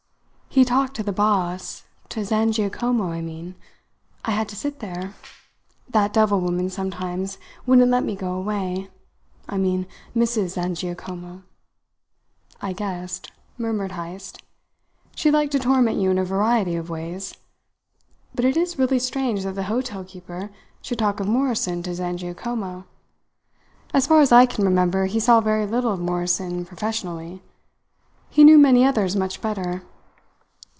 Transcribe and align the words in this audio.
"He 0.53 0.65
talked 0.65 0.97
to 0.97 1.01
the 1.03 1.13
boss 1.13 1.85
to 2.09 2.25
Zangiacomo, 2.25 3.05
I 3.13 3.21
mean. 3.21 3.55
I 4.25 4.31
had 4.31 4.49
to 4.49 4.55
sit 4.57 4.79
there. 4.79 5.13
That 5.87 6.11
devil 6.11 6.41
woman 6.41 6.69
sometimes 6.69 7.37
wouldn't 7.65 7.89
let 7.89 8.03
me 8.03 8.17
go 8.17 8.33
away. 8.33 8.89
I 9.47 9.55
mean 9.57 9.87
Mrs. 10.13 10.55
Zangiacomo." 10.59 11.43
"I 12.61 12.73
guessed," 12.73 13.31
murmured 13.57 13.93
Heyst. 13.93 14.43
"She 15.15 15.31
liked 15.31 15.53
to 15.53 15.59
torment 15.59 15.99
you 15.99 16.11
in 16.11 16.17
a 16.17 16.25
variety 16.25 16.75
of 16.75 16.89
ways. 16.89 17.33
But 18.35 18.43
it 18.43 18.57
is 18.57 18.77
really 18.77 18.99
strange 18.99 19.43
that 19.43 19.55
the 19.55 19.63
hotel 19.71 20.03
keeper 20.03 20.49
should 20.81 20.99
talk 20.99 21.21
of 21.21 21.29
Morrison 21.29 21.81
to 21.83 21.91
Zangiacomo. 21.93 22.83
As 23.93 24.05
far 24.05 24.19
as 24.19 24.33
I 24.33 24.45
can 24.45 24.65
remember 24.65 25.05
he 25.05 25.21
saw 25.21 25.39
very 25.39 25.65
little 25.65 25.93
of 25.93 26.01
Morrison 26.01 26.65
professionally. 26.65 27.41
He 28.29 28.43
knew 28.43 28.57
many 28.59 28.83
others 28.83 29.15
much 29.15 29.39
better." 29.39 29.83